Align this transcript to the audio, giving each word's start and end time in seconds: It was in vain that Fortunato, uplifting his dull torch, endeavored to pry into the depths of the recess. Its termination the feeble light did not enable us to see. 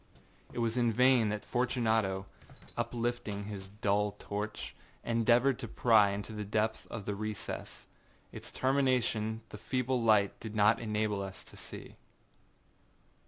It 0.51 0.57
was 0.57 0.77
in 0.77 0.91
vain 0.91 1.29
that 1.29 1.45
Fortunato, 1.45 2.25
uplifting 2.75 3.43
his 3.43 3.67
dull 3.69 4.13
torch, 4.17 4.73
endeavored 5.03 5.59
to 5.59 5.67
pry 5.67 6.09
into 6.09 6.33
the 6.33 6.43
depths 6.43 6.87
of 6.87 7.05
the 7.05 7.13
recess. 7.13 7.85
Its 8.31 8.51
termination 8.51 9.41
the 9.49 9.59
feeble 9.59 10.01
light 10.01 10.39
did 10.39 10.55
not 10.55 10.79
enable 10.79 11.21
us 11.21 11.43
to 11.43 11.55
see. 11.55 11.97